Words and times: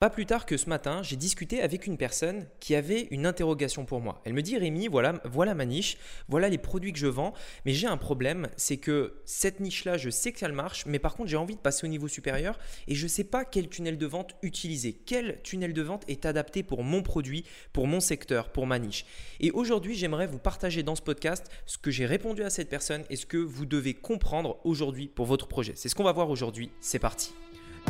Pas 0.00 0.08
plus 0.08 0.24
tard 0.24 0.46
que 0.46 0.56
ce 0.56 0.70
matin, 0.70 1.02
j'ai 1.02 1.16
discuté 1.16 1.60
avec 1.60 1.86
une 1.86 1.98
personne 1.98 2.46
qui 2.58 2.74
avait 2.74 3.08
une 3.10 3.26
interrogation 3.26 3.84
pour 3.84 4.00
moi. 4.00 4.22
Elle 4.24 4.32
me 4.32 4.40
dit 4.40 4.56
Rémi, 4.56 4.88
voilà, 4.88 5.54
ma 5.54 5.66
niche, 5.66 5.98
voilà 6.26 6.48
les 6.48 6.56
produits 6.56 6.94
que 6.94 6.98
je 6.98 7.06
vends, 7.06 7.34
mais 7.66 7.74
j'ai 7.74 7.86
un 7.86 7.98
problème, 7.98 8.48
c'est 8.56 8.78
que 8.78 9.20
cette 9.26 9.60
niche-là, 9.60 9.98
je 9.98 10.08
sais 10.08 10.32
qu'elle 10.32 10.54
marche, 10.54 10.86
mais 10.86 10.98
par 10.98 11.14
contre 11.14 11.28
j'ai 11.28 11.36
envie 11.36 11.54
de 11.54 11.60
passer 11.60 11.84
au 11.86 11.90
niveau 11.90 12.08
supérieur 12.08 12.58
et 12.88 12.94
je 12.94 13.02
ne 13.02 13.08
sais 13.10 13.24
pas 13.24 13.44
quel 13.44 13.68
tunnel 13.68 13.98
de 13.98 14.06
vente 14.06 14.36
utiliser. 14.40 14.94
Quel 14.94 15.38
tunnel 15.42 15.74
de 15.74 15.82
vente 15.82 16.04
est 16.08 16.24
adapté 16.24 16.62
pour 16.62 16.82
mon 16.82 17.02
produit, 17.02 17.44
pour 17.74 17.86
mon 17.86 18.00
secteur, 18.00 18.52
pour 18.52 18.66
ma 18.66 18.78
niche? 18.78 19.04
Et 19.38 19.50
aujourd'hui, 19.50 19.96
j'aimerais 19.96 20.26
vous 20.26 20.38
partager 20.38 20.82
dans 20.82 20.94
ce 20.94 21.02
podcast 21.02 21.50
ce 21.66 21.76
que 21.76 21.90
j'ai 21.90 22.06
répondu 22.06 22.42
à 22.42 22.48
cette 22.48 22.70
personne 22.70 23.04
et 23.10 23.16
ce 23.16 23.26
que 23.26 23.36
vous 23.36 23.66
devez 23.66 23.92
comprendre 23.92 24.60
aujourd'hui 24.64 25.08
pour 25.08 25.26
votre 25.26 25.46
projet. 25.46 25.74
C'est 25.76 25.90
ce 25.90 25.94
qu'on 25.94 26.04
va 26.04 26.12
voir 26.12 26.30
aujourd'hui. 26.30 26.70
C'est 26.80 26.98
parti. 26.98 27.34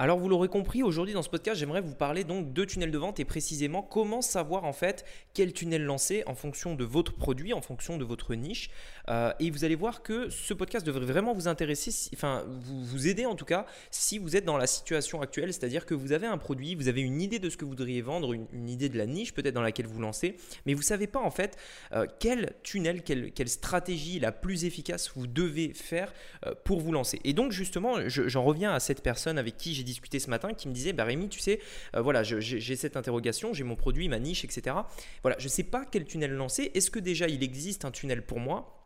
Alors 0.00 0.16
vous 0.20 0.28
l'aurez 0.28 0.46
compris, 0.46 0.84
aujourd'hui 0.84 1.12
dans 1.12 1.24
ce 1.24 1.28
podcast, 1.28 1.58
j'aimerais 1.58 1.80
vous 1.80 1.96
parler 1.96 2.22
donc 2.22 2.52
de 2.52 2.64
tunnels 2.64 2.92
de 2.92 2.98
vente 2.98 3.18
et 3.18 3.24
précisément 3.24 3.82
comment 3.82 4.22
savoir 4.22 4.62
en 4.62 4.72
fait 4.72 5.04
quel 5.34 5.52
tunnel 5.52 5.82
lancer 5.82 6.22
en 6.28 6.36
fonction 6.36 6.76
de 6.76 6.84
votre 6.84 7.14
produit, 7.14 7.52
en 7.52 7.60
fonction 7.60 7.96
de 7.96 8.04
votre 8.04 8.36
niche. 8.36 8.70
Euh, 9.08 9.32
et 9.40 9.50
vous 9.50 9.64
allez 9.64 9.74
voir 9.74 10.04
que 10.04 10.28
ce 10.30 10.54
podcast 10.54 10.86
devrait 10.86 11.04
vraiment 11.04 11.34
vous 11.34 11.48
intéresser, 11.48 12.10
enfin 12.14 12.44
vous, 12.46 13.08
aider 13.08 13.26
en 13.26 13.34
tout 13.34 13.44
cas 13.44 13.66
si 13.90 14.18
vous 14.18 14.36
êtes 14.36 14.44
dans 14.44 14.56
la 14.56 14.68
situation 14.68 15.20
actuelle, 15.20 15.52
c'est-à-dire 15.52 15.84
que 15.84 15.94
vous 15.94 16.12
avez 16.12 16.28
un 16.28 16.38
produit, 16.38 16.76
vous 16.76 16.86
avez 16.86 17.00
une 17.00 17.20
idée 17.20 17.40
de 17.40 17.50
ce 17.50 17.56
que 17.56 17.64
vous 17.64 17.72
voudriez 17.72 18.00
vendre, 18.00 18.34
une, 18.34 18.68
idée 18.68 18.88
de 18.88 18.98
la 18.98 19.06
niche 19.06 19.34
peut-être 19.34 19.54
dans 19.54 19.62
laquelle 19.62 19.88
vous 19.88 19.98
lancez, 19.98 20.36
mais 20.64 20.74
vous 20.74 20.82
ne 20.82 20.84
savez 20.84 21.08
pas 21.08 21.18
en 21.20 21.32
fait 21.32 21.56
euh, 21.90 22.06
quel 22.20 22.54
tunnel, 22.62 23.02
quelle, 23.02 23.48
stratégie 23.48 24.20
la 24.20 24.30
plus 24.30 24.64
efficace 24.64 25.10
vous 25.16 25.26
devez 25.26 25.74
faire 25.74 26.12
euh, 26.46 26.54
pour 26.64 26.78
vous 26.78 26.92
lancer. 26.92 27.18
Et 27.24 27.32
donc 27.32 27.50
justement, 27.50 27.96
j'en 28.06 28.44
reviens 28.44 28.72
à 28.72 28.78
cette 28.78 29.02
personne 29.02 29.38
avec 29.38 29.56
qui 29.56 29.74
j'ai 29.74 29.87
discuté 29.88 30.18
ce 30.18 30.30
matin 30.30 30.54
qui 30.54 30.68
me 30.68 30.72
disait 30.72 30.92
bah 30.92 31.04
Rémi, 31.04 31.28
tu 31.28 31.40
sais, 31.40 31.60
euh, 31.96 32.02
voilà, 32.02 32.22
j'ai 32.22 32.76
cette 32.76 32.96
interrogation, 32.96 33.52
j'ai 33.54 33.64
mon 33.64 33.76
produit, 33.76 34.08
ma 34.08 34.18
niche, 34.18 34.44
etc. 34.44 34.76
Voilà, 35.22 35.36
je 35.38 35.44
ne 35.44 35.50
sais 35.50 35.64
pas 35.64 35.84
quel 35.90 36.04
tunnel 36.04 36.32
lancer. 36.32 36.70
Est-ce 36.74 36.90
que 36.90 36.98
déjà 36.98 37.28
il 37.28 37.42
existe 37.42 37.84
un 37.84 37.90
tunnel 37.90 38.22
pour 38.22 38.40
moi? 38.40 38.77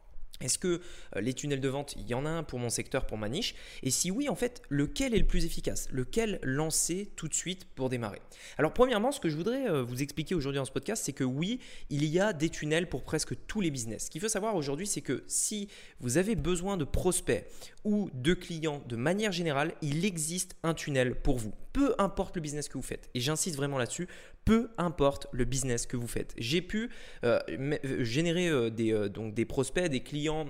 Est-ce 0.42 0.58
que 0.58 0.80
euh, 1.16 1.20
les 1.20 1.34
tunnels 1.34 1.60
de 1.60 1.68
vente, 1.68 1.94
il 1.96 2.06
y 2.06 2.14
en 2.14 2.26
a 2.26 2.30
un 2.30 2.42
pour 2.42 2.58
mon 2.58 2.70
secteur, 2.70 3.06
pour 3.06 3.18
ma 3.18 3.28
niche? 3.28 3.54
Et 3.82 3.90
si 3.90 4.10
oui, 4.10 4.28
en 4.28 4.34
fait, 4.34 4.62
lequel 4.68 5.14
est 5.14 5.18
le 5.18 5.26
plus 5.26 5.44
efficace? 5.44 5.88
Lequel 5.90 6.38
lancer 6.42 7.10
tout 7.16 7.28
de 7.28 7.34
suite 7.34 7.64
pour 7.74 7.88
démarrer? 7.88 8.20
Alors, 8.58 8.72
premièrement, 8.72 9.12
ce 9.12 9.20
que 9.20 9.28
je 9.28 9.36
voudrais 9.36 9.68
euh, 9.68 9.82
vous 9.82 10.02
expliquer 10.02 10.34
aujourd'hui 10.34 10.58
dans 10.58 10.64
ce 10.64 10.72
podcast, 10.72 11.02
c'est 11.04 11.12
que 11.12 11.24
oui, 11.24 11.60
il 11.90 12.04
y 12.04 12.20
a 12.20 12.32
des 12.32 12.48
tunnels 12.48 12.88
pour 12.88 13.02
presque 13.02 13.34
tous 13.46 13.60
les 13.60 13.70
business. 13.70 14.06
Ce 14.06 14.10
qu'il 14.10 14.20
faut 14.20 14.28
savoir 14.28 14.56
aujourd'hui, 14.56 14.86
c'est 14.86 15.00
que 15.00 15.24
si 15.26 15.68
vous 16.00 16.18
avez 16.18 16.34
besoin 16.34 16.76
de 16.76 16.84
prospects 16.84 17.46
ou 17.84 18.10
de 18.14 18.34
clients 18.34 18.82
de 18.88 18.96
manière 18.96 19.32
générale, 19.32 19.74
il 19.82 20.04
existe 20.04 20.56
un 20.62 20.74
tunnel 20.74 21.14
pour 21.14 21.38
vous. 21.38 21.52
Peu 21.72 21.94
importe 21.98 22.36
le 22.36 22.42
business 22.42 22.68
que 22.68 22.74
vous 22.74 22.82
faites. 22.82 23.08
Et 23.14 23.20
j'insiste 23.20 23.56
vraiment 23.56 23.78
là-dessus, 23.78 24.08
peu 24.44 24.70
importe 24.78 25.26
le 25.32 25.44
business 25.44 25.86
que 25.86 25.96
vous 25.96 26.06
faites. 26.06 26.34
J'ai 26.36 26.62
pu 26.62 26.90
euh, 27.24 27.38
euh, 27.48 28.04
générer 28.04 28.48
euh, 28.48 28.70
des, 28.70 29.08
donc 29.08 29.34
des 29.34 29.44
prospects, 29.44 29.88
des 29.88 30.02
clients 30.02 30.46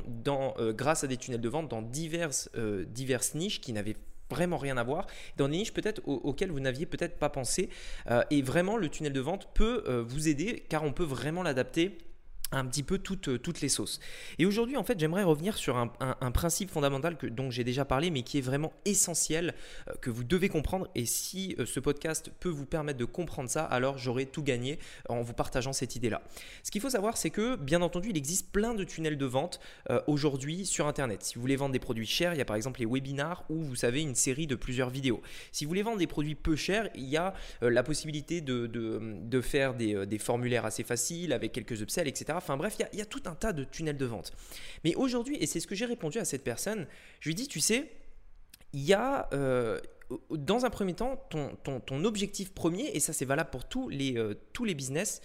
grâce 0.75 1.05
à 1.05 1.07
des 1.07 1.17
tunnels 1.17 1.41
de 1.41 1.48
vente 1.48 1.69
dans 1.69 1.83
diverses, 1.83 2.51
diverses 2.87 3.35
niches 3.35 3.61
qui 3.61 3.73
n'avaient 3.73 3.97
vraiment 4.31 4.57
rien 4.57 4.79
à 4.79 4.83
voir, 4.83 5.07
dans 5.37 5.48
des 5.48 5.59
niches 5.59 5.75
peut-être 5.75 6.01
auxquelles 6.07 6.51
vous 6.51 6.61
n'aviez 6.61 6.87
peut-être 6.87 7.19
pas 7.19 7.29
pensé. 7.29 7.69
et 8.31 8.43
vraiment, 8.43 8.77
le 8.77 8.89
tunnel 8.89 9.13
de 9.13 9.20
vente 9.20 9.48
peut 9.55 10.05
vous 10.09 10.29
aider 10.29 10.65
car 10.69 10.85
on 10.85 10.93
peut 10.93 11.05
vraiment 11.05 11.42
l'adapter 11.42 11.98
un 12.52 12.67
petit 12.67 12.83
peu 12.83 12.98
toutes, 12.98 13.29
euh, 13.29 13.39
toutes 13.39 13.61
les 13.61 13.68
sauces. 13.68 13.98
Et 14.39 14.46
aujourd'hui, 14.46 14.77
en 14.77 14.85
fait, 14.85 14.98
j'aimerais 14.98 15.24
revenir 15.24 15.57
sur 15.57 15.77
un, 15.77 15.89
principe 16.33 16.70
fondamental 16.70 17.17
que, 17.17 17.27
dont 17.27 17.51
j'ai 17.51 17.64
déjà 17.64 17.85
parlé, 17.85 18.11
mais 18.11 18.23
qui 18.23 18.39
est 18.39 18.42
vraiment 18.42 18.73
essentiel, 18.85 19.55
euh, 19.89 19.92
que 20.01 20.11
vous 20.11 20.24
devez 20.24 20.48
comprendre. 20.48 20.89
Et 20.95 21.07
si 21.07 21.57
euh, 21.58 21.67
ce 21.67 21.80
podcast 21.80 22.30
peut 22.41 22.48
vous 22.48 22.67
permettre 22.67 22.98
de 22.98 23.05
comprendre 23.05 23.51
ça, 23.51 23.64
alors 23.64 23.98
j'aurai 23.98 24.27
tout 24.27 24.42
gagné 24.42 24.79
en 25.08 25.23
vous 25.23 25.33
partageant 25.33 25.73
cette 25.73 25.96
idée-là. 25.96 26.23
Ce 26.62 26.70
qu'il 26.70 26.80
faut 26.80 26.91
savoir, 26.91 27.17
c'est 27.17 27.30
que, 27.30 27.57
bien 27.57 27.83
entendu, 27.83 28.11
il 28.11 28.17
existe 28.17 28.51
plein 28.51 28.74
de 28.74 28.85
tunnels 28.85 29.18
de 29.18 29.27
vente 29.27 29.61
aujourd'hui 30.07 30.67
sur 30.67 30.86
Internet. 30.86 31.23
Si 31.23 31.35
vous 31.35 31.41
voulez 31.41 31.57
vendre 31.57 31.73
des 31.73 31.79
produits 31.79 32.07
chers, 32.07 32.35
il 32.35 32.39
y 32.39 32.41
a 32.41 32.45
par 32.45 32.57
exemple 32.57 32.80
les 32.80 32.86
webinars 32.86 33.45
où 33.48 33.62
vous 33.62 33.77
savez 33.77 34.02
une 34.02 34.14
série 34.14 34.46
de 34.46 34.55
plusieurs 34.55 34.91
vidéos. 34.91 35.23
Si 35.51 35.64
vous 35.64 35.68
voulez 35.68 35.83
vendre 35.83 35.98
des 35.98 36.07
produits 36.07 36.35
peu 36.35 36.57
chers, 36.57 36.89
il 36.95 37.08
y 37.08 37.17
a 37.17 37.35
la 37.61 37.83
possibilité 37.83 38.41
de, 38.41 38.67
de, 38.67 39.41
faire 39.41 39.74
des, 39.74 40.07
des 40.07 40.18
formulaires 40.18 40.64
assez 40.64 40.85
faciles 40.85 41.33
avec 41.33 41.52
quelques 41.52 41.80
upsells, 41.80 42.08
etc. 42.08 42.39
Enfin 42.42 42.57
bref, 42.57 42.77
il 42.92 42.98
y, 42.98 43.03
a 43.03 43.07
tout 43.07 43.23
un 43.27 43.35
tas 43.35 43.53
de 43.53 43.64
tunnels 43.64 43.97
de 43.97 44.07
vente. 44.07 44.33
Mais 44.85 44.95
aujourd'hui, 44.97 45.36
et 45.41 45.47
c'est 45.47 45.61
ce 45.61 45.67
que 45.67 45.75
j'ai 45.75 45.86
répondu 45.86 46.19
à 46.19 46.25
cette 46.25 46.42
personne, 46.42 46.86
je 47.20 47.29
lui 47.29 47.33
ai 47.33 47.36
dit, 47.36 47.48
tu 47.48 47.61
sais, 47.61 47.89
il 48.73 48.80
y 48.80 48.95
a, 48.95 49.29
euh, 49.33 49.80
dans 50.30 50.64
un 50.64 50.70
premier 50.70 50.95
temps, 50.95 51.25
ton, 51.30 51.57
ton, 51.80 52.05
objectif 52.05 52.53
premier, 52.53 52.91
et 52.95 53.01
ça 53.01 53.13
c'est 53.13 53.25
valable 53.25 53.51
pour 53.51 53.64
tous 53.64 53.89
les, 53.89 54.19
euh, 54.19 54.35
tous 54.53 54.64
les 54.64 54.75
business, 54.75 55.23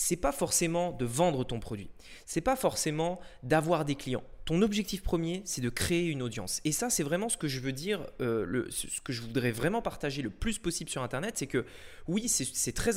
c'est 0.00 0.14
pas 0.14 0.30
forcément 0.30 0.92
de 0.92 1.04
vendre 1.04 1.42
ton 1.42 1.58
produit, 1.58 1.90
c'est 2.24 2.40
pas 2.40 2.54
forcément 2.54 3.18
d'avoir 3.42 3.84
des 3.84 3.96
clients. 3.96 4.22
Ton 4.44 4.62
objectif 4.62 5.02
premier, 5.02 5.42
c'est 5.44 5.60
de 5.60 5.68
créer 5.68 6.06
une 6.06 6.22
audience. 6.22 6.62
Et 6.64 6.72
ça, 6.72 6.88
c'est 6.88 7.02
vraiment 7.02 7.28
ce 7.28 7.36
que 7.36 7.48
je 7.48 7.60
veux 7.60 7.72
dire, 7.72 8.06
euh, 8.22 8.64
ce 8.70 8.98
que 9.02 9.12
je 9.12 9.20
voudrais 9.20 9.50
vraiment 9.50 9.82
partager 9.82 10.22
le 10.22 10.30
plus 10.30 10.58
possible 10.58 10.88
sur 10.88 11.02
Internet, 11.02 11.34
c'est 11.36 11.46
que 11.46 11.66
oui, 12.06 12.28
c'est 12.30 12.72
très, 12.72 12.92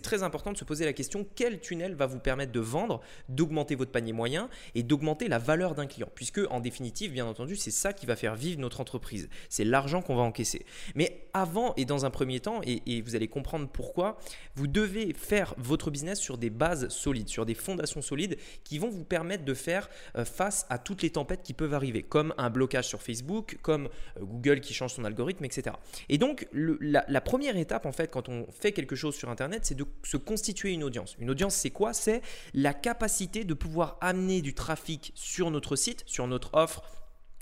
très 0.00 0.22
important 0.24 0.50
de 0.50 0.56
se 0.58 0.64
poser 0.64 0.84
la 0.84 0.92
question 0.92 1.24
quel 1.36 1.60
tunnel 1.60 1.94
va 1.94 2.06
vous 2.06 2.18
permettre 2.18 2.50
de 2.50 2.58
vendre, 2.58 3.00
d'augmenter 3.28 3.76
votre 3.76 3.92
panier 3.92 4.12
moyen 4.12 4.48
et 4.74 4.82
d'augmenter 4.82 5.28
la 5.28 5.38
valeur 5.38 5.76
d'un 5.76 5.86
client? 5.86 6.08
Puisque, 6.16 6.40
en 6.50 6.58
définitive, 6.58 7.12
bien 7.12 7.26
entendu, 7.26 7.54
c'est 7.54 7.70
ça 7.70 7.92
qui 7.92 8.06
va 8.06 8.16
faire 8.16 8.34
vivre 8.34 8.58
notre 8.58 8.80
entreprise. 8.80 9.28
C'est 9.48 9.64
l'argent 9.64 10.02
qu'on 10.02 10.16
va 10.16 10.22
encaisser. 10.22 10.66
Mais 10.96 11.28
avant 11.34 11.72
et 11.76 11.84
dans 11.84 12.04
un 12.04 12.10
premier 12.10 12.40
temps, 12.40 12.62
et 12.64 13.00
vous 13.02 13.14
allez 13.14 13.28
comprendre 13.28 13.68
pourquoi, 13.68 14.18
vous 14.56 14.66
devez 14.66 15.12
faire 15.12 15.54
votre 15.56 15.92
business 15.92 16.18
sur 16.18 16.36
des 16.36 16.45
bases 16.50 16.88
solides, 16.88 17.28
sur 17.28 17.46
des 17.46 17.54
fondations 17.54 18.02
solides 18.02 18.36
qui 18.64 18.78
vont 18.78 18.88
vous 18.88 19.04
permettre 19.04 19.44
de 19.44 19.54
faire 19.54 19.88
euh, 20.16 20.24
face 20.24 20.66
à 20.70 20.78
tout 20.78 20.96
les 21.02 21.10
tempêtes 21.10 21.42
qui 21.42 21.52
peuvent 21.52 21.74
arriver, 21.74 22.02
comme 22.02 22.34
un 22.38 22.50
blocage 22.50 22.88
sur 22.88 23.02
Facebook, 23.02 23.58
comme 23.62 23.88
euh, 24.16 24.20
Google 24.22 24.60
qui 24.60 24.74
change 24.74 24.94
son 24.94 25.04
algorithme, 25.04 25.44
etc. 25.44 25.76
Et 26.08 26.18
donc, 26.18 26.46
la, 26.52 27.20
première 27.20 27.56
étape, 27.56 27.86
en 27.86 27.92
fait, 27.92 28.10
quand 28.10 28.28
on 28.28 28.46
fait 28.50 28.72
quelque 28.72 28.96
chose 28.96 29.14
sur 29.14 29.30
Internet, 29.30 29.64
c'est 29.64 29.74
de 29.74 29.84
se 30.02 30.16
constituer 30.16 30.72
une 30.72 30.84
audience. 30.84 31.16
Une 31.18 31.30
audience, 31.30 31.54
c'est 31.54 31.70
quoi? 31.70 31.92
C'est 31.92 32.22
la 32.54 32.74
capacité 32.74 33.44
de 33.44 33.54
pouvoir 33.54 33.98
amener 34.00 34.40
du 34.42 34.54
trafic 34.54 35.12
sur 35.14 35.50
notre 35.50 35.76
site, 35.76 36.02
sur 36.06 36.26
notre 36.26 36.54
offre, 36.54 36.82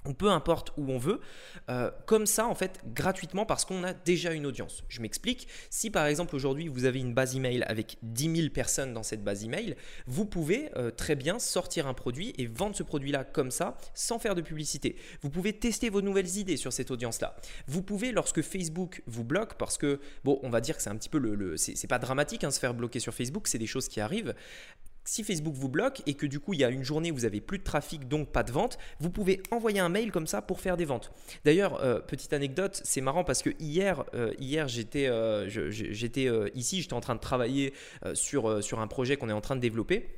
on 0.05 0.15
peu 0.15 0.31
importe 0.31 0.73
où 0.77 0.91
on 0.91 0.99
veut, 0.99 1.21
euh, 1.71 1.91
comme 2.07 2.27
ça 2.27 2.47
en 2.47 2.55
fait 2.55 2.81
gratuitement 2.95 3.47
parce 3.47 3.65
qu'on 3.65 3.85
a 3.85 3.93
déjà 3.93 4.33
une 4.33 4.47
audience. 4.47 4.85
Je 4.89 5.01
m'explique, 5.01 5.49
si 5.71 5.91
par 5.91 6.07
exemple 6.07 6.37
aujourd'hui 6.37 6.69
vous 6.69 6.85
avez 6.85 7.01
une 7.01 7.15
base 7.15 7.37
email 7.37 7.63
avec 7.65 7.99
10 8.03 8.37
000 8.37 8.49
personnes 8.51 8.93
dans 8.93 9.03
cette 9.03 9.25
base 9.25 9.45
email, 9.45 9.77
vous 10.07 10.27
pouvez 10.27 10.71
euh, 10.77 10.91
très 10.91 11.17
bien 11.17 11.39
sortir 11.39 11.87
un 11.87 11.95
produit 11.95 12.35
et 12.39 12.47
vendre 12.47 12.77
ce 12.77 12.83
produit-là 12.83 13.25
comme 13.25 13.51
ça 13.51 13.77
sans 13.95 14.19
faire 14.19 14.35
de 14.35 14.43
publicité. 14.43 14.97
Vous 15.23 15.31
pouvez 15.31 15.53
tester 15.53 15.89
vos 15.89 16.03
nouvelles 16.03 16.37
idées 16.37 16.57
sur 16.57 16.73
cette 16.73 16.91
audience-là. 16.91 17.37
Vous 17.67 17.83
pouvez 17.83 18.13
lorsque 18.13 18.43
Facebook 18.43 19.03
vous 19.07 19.25
bloque, 19.25 19.55
parce 19.55 19.79
que 19.79 20.01
bon 20.25 20.39
on 20.43 20.51
va 20.51 20.61
dire 20.61 20.77
que 20.77 20.83
c'est 20.83 20.91
un 20.91 20.97
petit 20.97 21.09
peu 21.09 21.19
le... 21.19 21.57
c'est 21.57 21.87
pas 21.87 21.99
dramatique 21.99 22.45
hein, 22.45 22.51
se 22.51 22.61
faire 22.61 22.75
bloquer 22.75 23.01
sur 23.01 23.15
Facebook, 23.15 23.49
c'est 23.49 23.59
des 23.59 23.67
choses 23.67 23.89
qui 23.89 24.01
arrivent 24.01 24.35
si 25.05 25.23
Facebook 25.23 25.55
vous 25.55 25.69
bloque 25.69 26.03
et 26.07 26.15
que 26.15 26.27
du 26.27 26.41
coup 26.41 26.55
il 26.55 26.61
y 26.61 26.65
a 26.65 26.71
une 26.71 26.83
journée 26.83 27.11
où 27.11 27.15
vous 27.15 27.25
avez 27.25 27.41
plus 27.41 27.59
de 27.59 27.65
trafic 27.65 28.09
donc 28.09 28.29
pas 28.29 28.43
de 28.43 28.53
vente, 28.53 28.79
vous 29.01 29.11
pouvez 29.11 29.43
envoyer 29.51 29.81
un 29.81 29.89
mail 29.89 30.11
comme 30.11 30.27
ça 30.27 30.43
pour 30.43 30.61
faire 30.61 30.77
des 30.77 30.85
ventes. 30.85 31.13
D'ailleurs, 31.45 31.83
euh, 31.83 32.01
petite 32.01 32.33
anecdote, 32.33 32.81
c'est 32.85 33.01
marrant 33.01 33.25
parce 33.25 33.43
que 33.43 33.51
hier, 33.59 34.05
euh, 34.15 34.33
j'étais, 34.67 35.07
euh, 35.09 36.49
ici, 36.55 36.83
j'étais 36.83 36.95
en 36.95 37.01
train 37.01 37.15
de 37.15 37.21
travailler 37.21 37.73
sur 38.15 38.47
un 38.49 38.87
projet 38.87 39.17
qu'on 39.17 39.29
est 39.29 39.33
en 39.33 39.41
train 39.41 39.57
de 39.57 39.61
développer. 39.61 40.09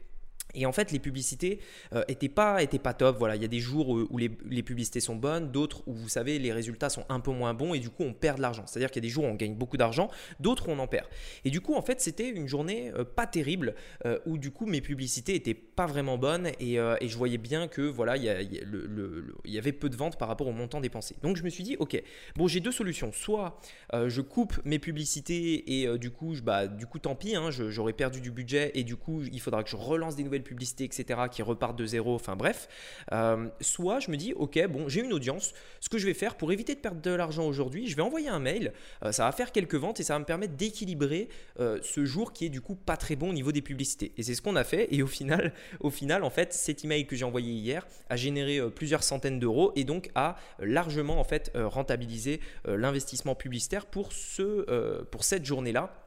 Et 0.54 0.66
en 0.66 0.72
fait, 0.72 0.90
les 0.90 0.98
publicités 0.98 1.60
n'étaient 2.08 2.28
euh, 2.28 2.34
pas, 2.34 2.62
étaient 2.62 2.78
pas 2.78 2.94
top. 2.94 3.19
Voilà, 3.19 3.37
il 3.37 3.43
y 3.43 3.44
a 3.44 3.48
des 3.48 3.60
jours 3.60 3.88
où, 3.88 4.19
les, 4.19 4.28
publicités 4.62 5.00
sont 5.00 5.14
bonnes, 5.14 5.52
d'autres 5.52 5.82
où 5.87 5.93
vous 5.93 6.08
savez 6.08 6.38
les 6.38 6.52
résultats 6.52 6.88
sont 6.88 7.04
un 7.08 7.20
peu 7.20 7.31
moins 7.31 7.54
bons 7.54 7.75
et 7.75 7.78
du 7.78 7.90
coup 7.90 8.02
on 8.02 8.12
perd 8.12 8.38
de 8.38 8.43
l'argent. 8.43 8.64
C'est-à-dire 8.66 8.90
qu'il 8.90 9.02
y 9.02 9.06
a 9.06 9.08
des 9.08 9.12
jours 9.12 9.25
où 9.25 9.28
on 9.28 9.34
gagne 9.34 9.54
beaucoup 9.54 9.76
d'argent, 9.76 10.10
d'autres 10.40 10.69
où 10.69 10.72
on 10.72 10.78
en 10.78 10.87
perd. 10.87 11.06
Et 11.44 11.50
du 11.50 11.60
coup, 11.60 11.75
en 11.75 11.82
fait, 11.82 12.00
c'était 12.00 12.28
une 12.28 12.48
journée 12.48 12.90
euh, 12.94 13.04
pas 13.04 13.26
terrible 13.26 13.75
euh, 14.06 14.19
où 14.26 14.38
du 14.38 14.50
coup 14.50 14.66
mes 14.66 14.81
publicités 14.81 15.34
étaient 15.34 15.54
pas 15.54 15.87
vraiment 15.87 16.19
bonnes 16.19 16.50
et, 16.58 16.76
je 17.06 17.16
voyais 17.16 17.38
bien 17.38 17.69
que 17.69 17.82
voilà, 17.82 18.16
il 18.16 18.25
y, 18.25 19.58
avait 19.58 19.72
peu 19.72 19.88
de 19.88 19.96
ventes 19.96 20.19
par 20.19 20.28
rapport 20.28 20.46
au 20.46 20.52
montant 20.52 20.81
dépensé. 20.81 21.16
Donc 21.22 21.37
je 21.37 21.42
me 21.42 21.49
suis 21.49 21.62
dit, 21.62 21.76
ok, 21.78 22.02
bon, 22.37 22.49
j'ai 22.49 22.60
deux 22.60 22.72
solutions. 22.72 23.12
Soit 23.12 23.60
je 23.92 24.20
coupe 24.20 24.60
mes 24.64 24.78
publicités 24.78 25.81
et 25.81 25.99
du 25.99 26.10
coup, 26.10 26.34
bah, 26.42 26.66
du 26.66 26.87
coup, 26.87 26.99
tant 26.99 27.14
pis, 27.14 27.37
hein, 27.37 27.50
j'aurais 27.50 27.92
perdu 27.92 28.20
du 28.20 28.31
budget 28.31 28.72
et 28.75 28.84
du 28.84 28.96
coup, 28.96 29.22
il 29.22 29.40
faudra 29.40 29.62
que 29.62 29.70
je 29.70 29.76
relance 29.76 30.16
des 30.16 30.25
nouvelles 30.25 30.35
nouvelles 30.36 30.42
publicités, 30.42 30.84
etc., 30.84 31.20
qui 31.30 31.42
repartent 31.42 31.76
de 31.76 31.86
zéro, 31.86 32.14
enfin 32.14 32.36
bref. 32.36 32.68
Euh, 33.12 33.48
soit 33.60 34.00
je 34.00 34.10
me 34.10 34.16
dis, 34.16 34.32
ok, 34.34 34.66
bon, 34.68 34.88
j'ai 34.88 35.00
une 35.00 35.12
audience, 35.12 35.54
ce 35.80 35.88
que 35.88 35.98
je 35.98 36.06
vais 36.06 36.14
faire 36.14 36.36
pour 36.36 36.52
éviter 36.52 36.74
de 36.74 36.80
perdre 36.80 37.00
de 37.00 37.10
l'argent 37.10 37.46
aujourd'hui, 37.46 37.86
je 37.86 37.96
vais 37.96 38.02
envoyer 38.02 38.28
un 38.28 38.38
mail, 38.38 38.72
euh, 39.04 39.12
ça 39.12 39.24
va 39.24 39.32
faire 39.32 39.52
quelques 39.52 39.74
ventes 39.74 40.00
et 40.00 40.02
ça 40.02 40.14
va 40.14 40.18
me 40.18 40.24
permettre 40.24 40.54
d'équilibrer 40.54 41.28
ce 41.58 42.04
jour 42.04 42.32
qui 42.32 42.46
est 42.46 42.48
du 42.48 42.60
coup 42.60 42.74
pas 42.74 42.96
très 42.96 43.16
bon 43.16 43.30
au 43.30 43.32
niveau 43.32 43.52
des 43.52 43.62
publicités. 43.62 44.12
Et 44.16 44.22
c'est 44.22 44.34
ce 44.34 44.42
qu'on 44.42 44.56
a 44.56 44.64
fait. 44.64 44.88
Et 44.94 45.02
au 45.02 45.06
final, 45.06 45.52
au 45.80 45.90
final, 45.90 46.22
en 46.22 46.30
fait, 46.30 46.52
cet 46.52 46.84
email 46.84 47.06
que 47.06 47.16
j'ai 47.16 47.24
envoyé 47.24 47.52
hier 47.52 47.86
a 48.08 48.16
généré 48.16 48.60
plusieurs 48.70 49.02
centaines 49.02 49.38
d'euros 49.38 49.72
et 49.74 49.84
donc 49.84 50.10
a 50.14 50.36
largement 50.58 51.18
en 51.18 51.24
fait 51.24 51.50
rentabilisé 51.54 52.40
l'investissement 52.66 53.34
publicitaire 53.34 53.86
pour, 53.86 54.12
ce, 54.12 55.02
pour 55.04 55.24
cette 55.24 55.44
journée-là 55.44 56.05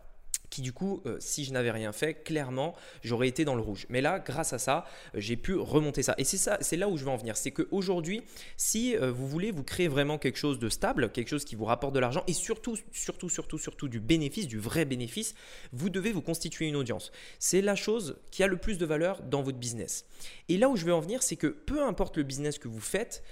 qui 0.50 0.62
du 0.62 0.74
coup, 0.74 1.02
euh, 1.06 1.18
si 1.20 1.46
je 1.46 1.52
n'avais 1.52 1.72
rien 1.72 1.92
fait, 1.92 2.16
clairement, 2.16 2.76
j'aurais 3.04 3.28
été 3.28 3.46
dans 3.46 3.56
le 3.56 3.62
rouge. 3.62 3.86
Mais 3.90 4.02
là, 4.02 4.20
grâce 4.20 4.54
à 4.54 4.60
ça, 4.60 4.86
euh, 5.16 5.20
j'ai 5.20 5.36
pu 5.36 5.56
remonter 5.56 6.04
ça. 6.04 6.16
Et 6.18 6.24
c'est 6.24 6.38
ça, 6.38 6.58
c'est 6.62 6.78
là 6.78 6.90
où 6.90 6.98
je 6.98 7.04
veux 7.04 7.10
en 7.10 7.18
venir. 7.18 7.38
C'est 7.38 7.52
qu'aujourd'hui, 7.52 8.24
si 8.58 8.96
euh, 8.96 9.12
vous 9.12 9.28
voulez 9.28 9.52
vous 9.52 9.64
créer 9.64 9.88
vraiment 9.88 10.18
quelque 10.18 10.38
chose 10.38 10.60
de 10.60 10.70
stable, 10.70 11.12
quelque 11.12 11.30
chose 11.30 11.46
qui 11.46 11.56
vous 11.56 11.66
rapporte 11.66 11.94
de 11.94 12.00
l'argent 12.00 12.24
et 12.28 12.34
surtout, 12.34 12.76
surtout, 12.92 13.30
surtout, 13.30 13.58
surtout 13.58 13.88
du 13.88 14.00
bénéfice, 14.00 14.48
du 14.48 14.60
vrai 14.60 14.86
bénéfice, 14.86 15.36
vous 15.72 15.90
devez 15.90 16.12
vous 16.12 16.22
constituer 16.22 16.68
une 16.68 16.76
audience. 16.76 17.12
C'est 17.40 17.62
la 17.62 17.76
chose 17.76 18.18
qui 18.32 18.44
a 18.44 18.48
le 18.48 18.58
plus 18.58 18.78
de 18.78 18.86
valeur 18.86 19.22
dans 19.24 19.42
votre 19.42 19.58
business. 19.58 20.06
Et 20.48 20.58
là 20.58 20.70
où 20.70 20.76
je 20.76 20.86
veux 20.86 20.94
en 20.94 21.00
venir, 21.00 21.24
c'est 21.24 21.36
que 21.36 21.48
peu 21.48 21.84
importe 21.84 22.18
le 22.18 22.24
business 22.24 22.58
que 22.58 22.68
vous 22.68 22.80
faites, 22.80 23.24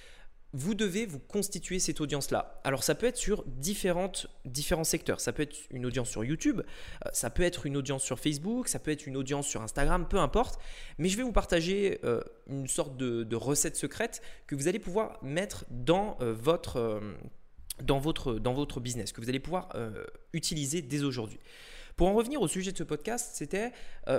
vous 0.53 0.75
devez 0.75 1.05
vous 1.05 1.19
constituer 1.19 1.79
cette 1.79 2.01
audience-là. 2.01 2.61
Alors 2.63 2.83
ça 2.83 2.95
peut 2.95 3.05
être 3.05 3.17
sur 3.17 3.43
différentes, 3.45 4.27
différents 4.45 4.83
secteurs. 4.83 5.19
Ça 5.19 5.33
peut 5.33 5.43
être 5.43 5.57
une 5.71 5.85
audience 5.85 6.09
sur 6.09 6.23
YouTube, 6.23 6.61
euh, 6.61 7.09
ça 7.13 7.29
peut 7.29 7.43
être 7.43 7.65
une 7.65 7.77
audience 7.77 8.03
sur 8.03 8.19
Facebook, 8.19 8.67
ça 8.67 8.79
peut 8.79 8.91
être 8.91 9.07
une 9.07 9.17
audience 9.17 9.47
sur 9.47 9.61
Instagram, 9.61 10.07
peu 10.07 10.17
importe. 10.17 10.59
Mais 10.97 11.09
je 11.09 11.17
vais 11.17 11.23
vous 11.23 11.33
partager 11.33 11.99
euh, 12.03 12.21
une 12.49 12.67
sorte 12.67 12.97
de, 12.97 13.35
recette 13.35 13.75
secrète 13.75 14.21
que 14.47 14.55
vous 14.55 14.67
allez 14.67 14.79
pouvoir 14.79 15.19
mettre 15.21 15.65
dans, 15.69 16.17
euh, 16.21 16.33
votre, 16.33 17.01
dans, 17.83 17.99
votre, 17.99 18.33
dans 18.33 18.53
votre 18.53 18.79
business, 18.79 19.11
que 19.11 19.21
vous 19.21 19.29
allez 19.29 19.39
pouvoir 19.39 19.69
utiliser 20.33 20.81
dès 20.81 21.03
aujourd'hui. 21.03 21.39
Pour 21.97 22.07
en 22.07 22.13
revenir 22.13 22.41
au 22.41 22.47
sujet 22.47 22.71
de 22.71 22.77
ce 22.77 22.83
podcast, 22.83 23.31
c'était, 23.33 23.73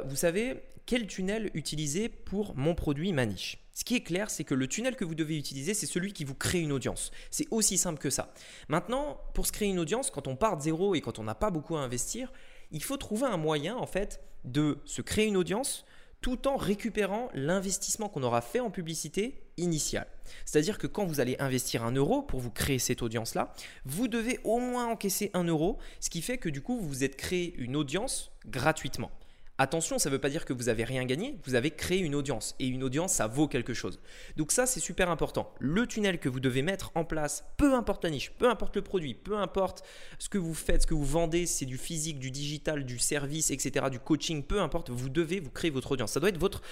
vous 0.06 0.16
savez, 0.16 0.62
quel 0.84 1.06
tunnel 1.06 1.50
utiliser 1.54 2.08
pour 2.08 2.54
mon 2.56 2.74
produit 2.74 3.12
Maniche 3.12 3.58
ce 3.78 3.84
qui 3.84 3.94
est 3.94 4.00
clair, 4.00 4.28
c'est 4.28 4.42
que 4.42 4.56
le 4.56 4.66
tunnel 4.66 4.96
que 4.96 5.04
vous 5.04 5.14
devez 5.14 5.38
utiliser, 5.38 5.72
c'est 5.72 5.86
celui 5.86 6.12
qui 6.12 6.24
vous 6.24 6.34
crée 6.34 6.58
une 6.58 6.72
audience. 6.72 7.12
C'est 7.30 7.46
aussi 7.52 7.78
simple 7.78 8.00
que 8.00 8.10
ça. 8.10 8.34
Maintenant, 8.66 9.20
pour 9.34 9.46
se 9.46 9.52
créer 9.52 9.68
une 9.68 9.78
audience, 9.78 10.10
quand 10.10 10.26
on 10.26 10.34
part 10.34 10.56
de 10.56 10.62
zéro 10.62 10.96
et 10.96 11.00
quand 11.00 11.20
on 11.20 11.22
n'a 11.22 11.36
pas 11.36 11.52
beaucoup 11.52 11.76
à 11.76 11.80
investir, 11.82 12.32
il 12.72 12.82
faut 12.82 12.96
trouver 12.96 13.26
un 13.26 13.36
moyen 13.36 13.76
en 13.76 13.86
fait 13.86 14.20
de 14.42 14.78
se 14.84 15.00
créer 15.00 15.26
une 15.26 15.36
audience 15.36 15.84
tout 16.20 16.48
en 16.48 16.56
récupérant 16.56 17.28
l'investissement 17.34 18.08
qu'on 18.08 18.22
aura 18.22 18.40
fait 18.40 18.60
en 18.60 18.70
publicité 18.70 19.42
initiale. 19.56 20.06
C'est-à-dire 20.44 20.78
que 20.78 20.86
quand 20.86 21.04
vous 21.04 21.20
allez 21.20 21.36
investir 21.38 21.84
un 21.84 21.92
euro 21.92 22.22
pour 22.22 22.40
vous 22.40 22.50
créer 22.50 22.78
cette 22.78 23.02
audience-là, 23.02 23.54
vous 23.84 24.08
devez 24.08 24.40
au 24.44 24.58
moins 24.58 24.86
encaisser 24.86 25.30
un 25.34 25.44
euro, 25.44 25.78
ce 26.00 26.10
qui 26.10 26.22
fait 26.22 26.38
que 26.38 26.48
du 26.48 26.60
coup 26.62 26.78
vous 26.78 26.88
vous 26.88 27.04
êtes 27.04 27.16
créé 27.16 27.54
une 27.56 27.76
audience 27.76 28.32
gratuitement. 28.46 29.10
Attention, 29.60 29.98
ça 29.98 30.08
ne 30.08 30.14
veut 30.14 30.20
pas 30.20 30.30
dire 30.30 30.44
que 30.44 30.52
vous 30.52 30.68
avez 30.68 30.84
rien 30.84 31.04
gagné, 31.04 31.36
vous 31.44 31.56
avez 31.56 31.72
créé 31.72 31.98
une 31.98 32.14
audience 32.14 32.54
et 32.60 32.68
une 32.68 32.84
audience, 32.84 33.14
ça 33.14 33.26
vaut 33.26 33.48
quelque 33.48 33.74
chose. 33.74 33.98
Donc 34.36 34.52
ça, 34.52 34.66
c'est 34.66 34.78
super 34.78 35.10
important. 35.10 35.52
Le 35.58 35.84
tunnel 35.84 36.20
que 36.20 36.28
vous 36.28 36.38
devez 36.38 36.62
mettre 36.62 36.92
en 36.94 37.04
place, 37.04 37.44
peu 37.56 37.74
importe 37.74 38.04
la 38.04 38.10
niche, 38.10 38.30
peu 38.38 38.48
importe 38.48 38.76
le 38.76 38.82
produit, 38.82 39.14
peu 39.14 39.36
importe 39.36 39.82
ce 40.20 40.28
que 40.28 40.38
vous 40.38 40.54
faites, 40.54 40.82
ce 40.82 40.86
que 40.86 40.94
vous 40.94 41.04
vendez, 41.04 41.44
c'est 41.46 41.66
du 41.66 41.76
physique, 41.76 42.20
du 42.20 42.30
digital, 42.30 42.84
du 42.84 43.00
service, 43.00 43.50
etc., 43.50 43.86
du 43.90 43.98
coaching, 43.98 44.44
peu 44.44 44.60
importe, 44.60 44.90
vous 44.90 45.08
devez 45.08 45.40
vous 45.40 45.50
créer 45.50 45.70
votre 45.70 45.90
audience. 45.90 46.12
Ça 46.12 46.20
doit 46.20 46.28
être 46.28 46.38
votre, 46.38 46.62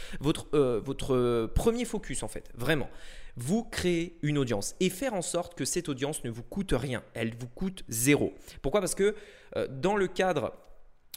euh, 0.55 0.81
euh, 1.11 1.49
premier 1.49 1.85
focus 1.85 2.23
en 2.23 2.29
fait, 2.29 2.51
vraiment. 2.55 2.89
Vous 3.37 3.65
créez 3.65 4.17
une 4.23 4.39
audience 4.39 4.77
et 4.79 4.91
faire 4.91 5.15
en 5.15 5.23
sorte 5.23 5.57
que 5.57 5.65
cette 5.65 5.89
audience 5.89 6.23
ne 6.23 6.31
vous 6.31 6.45
coûte 6.45 6.73
rien, 6.73 7.03
elle 7.15 7.35
vous 7.37 7.49
coûte 7.49 7.83
zéro. 7.89 8.33
Pourquoi? 8.63 8.81
Parce 8.81 8.95
que 8.95 9.17
euh, 9.57 9.67
dans 9.69 9.97
le 9.97 10.07
cadre 10.07 10.53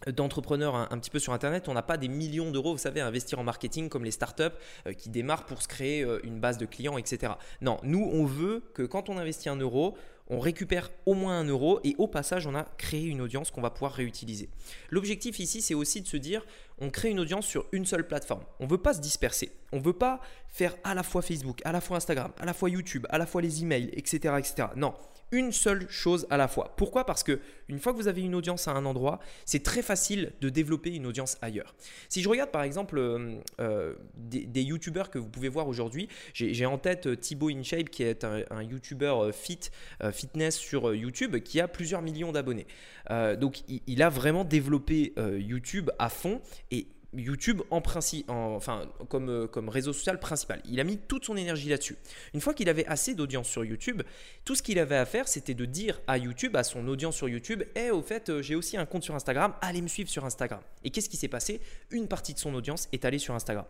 d'entrepreneurs 0.07 0.75
un, 0.75 0.97
petit 0.97 1.09
peu 1.09 1.19
sur 1.19 1.33
Internet, 1.33 1.67
on 1.67 1.73
n'a 1.73 1.81
pas 1.81 1.97
des 1.97 2.07
millions 2.07 2.51
d'euros, 2.51 2.73
vous 2.73 2.79
savez, 2.79 3.01
à 3.01 3.07
investir 3.07 3.39
en 3.39 3.43
marketing 3.43 3.89
comme 3.89 4.05
les 4.05 4.11
startups 4.11 4.43
euh, 4.87 4.93
qui 4.93 5.09
démarrent 5.09 5.45
pour 5.45 5.61
se 5.61 5.67
créer 5.67 6.03
euh, 6.03 6.19
une 6.23 6.39
base 6.39 6.57
de 6.57 6.65
clients, 6.65 6.97
etc. 6.97 7.33
Non, 7.61 7.77
nous, 7.83 8.09
on 8.11 8.25
veut 8.25 8.63
que 8.73 8.83
quand 8.83 9.09
on 9.09 9.17
investit 9.17 9.49
un 9.49 9.57
euro, 9.57 9.97
on 10.29 10.39
récupère 10.39 10.91
au 11.05 11.15
moins 11.15 11.39
un 11.39 11.45
euro 11.45 11.79
et 11.83 11.95
au 11.97 12.07
passage, 12.07 12.45
on 12.45 12.55
a 12.55 12.63
créé 12.77 13.05
une 13.05 13.19
audience 13.19 13.49
qu'on 13.49 13.61
va 13.61 13.71
pouvoir 13.71 13.93
réutiliser. 13.93 14.49
L'objectif 14.89 15.39
ici, 15.39 15.61
c'est 15.61 15.73
aussi 15.73 16.01
de 16.01 16.07
se 16.07 16.17
dire, 16.17 16.45
on 16.79 16.91
crée 16.91 17.09
une 17.09 17.19
audience 17.19 17.47
sur 17.47 17.65
une 17.71 17.85
seule 17.85 18.07
plateforme. 18.07 18.43
On 18.59 18.65
ne 18.65 18.69
veut 18.69 18.77
pas 18.77 18.93
se 18.93 19.01
disperser. 19.01 19.51
On 19.71 19.77
ne 19.77 19.81
veut 19.81 19.93
pas 19.93 20.21
faire 20.47 20.75
à 20.83 20.93
la 20.93 21.03
fois 21.03 21.23
Facebook, 21.23 21.61
à 21.65 21.71
la 21.71 21.81
fois 21.81 21.97
Instagram, 21.97 22.31
à 22.39 22.45
la 22.45 22.53
fois 22.53 22.69
YouTube, 22.69 23.07
à 23.09 23.17
la 23.17 23.25
fois 23.25 23.41
les 23.41 23.63
emails, 23.63 23.89
etc. 23.93 24.35
etc. 24.37 24.67
Non, 24.75 24.93
une 25.31 25.51
seule 25.51 25.89
chose 25.89 26.27
à 26.29 26.37
la 26.37 26.47
fois. 26.47 26.73
Pourquoi? 26.77 27.05
Parce 27.05 27.23
que 27.23 27.39
une 27.67 27.79
fois 27.79 27.93
que 27.93 27.97
vous 27.97 28.07
avez 28.07 28.21
une 28.21 28.35
audience 28.35 28.67
à 28.67 28.71
un 28.71 28.85
endroit, 28.85 29.19
c'est 29.45 29.63
très 29.63 29.81
facile 29.81 30.31
de 30.41 30.49
développer 30.49 30.95
une 30.95 31.05
audience 31.05 31.37
ailleurs. 31.41 31.75
Si 32.09 32.21
je 32.21 32.29
regarde 32.29 32.51
par 32.51 32.63
exemple 32.63 32.97
euh, 32.97 33.35
euh, 33.59 33.93
des, 34.15 34.63
youtubeurs 34.63 35.09
que 35.09 35.19
vous 35.19 35.29
pouvez 35.29 35.49
voir 35.49 35.67
aujourd'hui, 35.67 36.09
j'ai 36.33 36.65
en 36.65 36.77
tête 36.77 37.07
euh, 37.07 37.15
Thibaut 37.15 37.49
InShape 37.49 37.89
qui 37.89 38.03
est 38.03 38.23
un, 38.23 38.43
un 38.49 38.63
youtubeur 38.63 39.33
fit, 39.33 39.59
fitness 40.11 40.57
sur 40.57 40.93
YouTube 40.93 41.37
qui 41.37 41.59
a 41.59 41.67
plusieurs 41.67 42.01
millions 42.01 42.31
d'abonnés. 42.31 42.67
donc 43.37 43.61
il, 43.67 43.81
il, 43.87 44.01
a 44.01 44.09
vraiment 44.09 44.43
développé 44.43 45.13
YouTube 45.37 45.89
à 45.99 46.09
fond 46.09 46.41
et 46.71 46.87
YouTube 47.13 47.61
en 47.71 47.81
principe, 47.81 48.29
enfin 48.29 48.87
comme, 49.07 49.29
euh, 49.29 49.47
comme 49.47 49.69
réseau 49.69 49.93
social 49.93 50.19
principal. 50.19 50.61
Il 50.65 50.79
a 50.79 50.83
mis 50.83 50.97
toute 50.97 51.25
son 51.25 51.35
énergie 51.35 51.69
là-dessus. 51.69 51.97
Une 52.33 52.41
fois 52.41 52.53
qu'il 52.53 52.69
avait 52.69 52.85
assez 52.85 53.15
d'audience 53.15 53.47
sur 53.47 53.65
YouTube, 53.65 54.03
tout 54.45 54.55
ce 54.55 54.61
qu'il 54.61 54.79
avait 54.79 54.97
à 54.97 55.05
faire, 55.05 55.27
c'était 55.27 55.53
de 55.53 55.65
dire 55.65 56.01
à 56.07 56.17
YouTube, 56.17 56.55
à 56.55 56.63
son 56.63 56.87
audience 56.87 57.15
sur 57.15 57.27
YouTube, 57.29 57.63
Eh, 57.75 57.91
au 57.91 58.01
fait, 58.01 58.29
euh, 58.29 58.41
j'ai 58.41 58.55
aussi 58.55 58.77
un 58.77 58.85
compte 58.85 59.03
sur 59.03 59.15
Instagram, 59.15 59.53
allez 59.61 59.81
me 59.81 59.87
suivre 59.87 60.09
sur 60.09 60.25
Instagram. 60.25 60.61
Et 60.83 60.89
qu'est-ce 60.91 61.09
qui 61.09 61.17
s'est 61.17 61.27
passé? 61.27 61.61
Une 61.91 62.07
partie 62.07 62.33
de 62.33 62.39
son 62.39 62.53
audience 62.53 62.87
est 62.91 63.05
allée 63.05 63.19
sur 63.19 63.33
Instagram. 63.33 63.65